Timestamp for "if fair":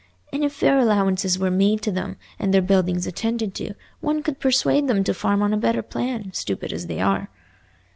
0.43-0.79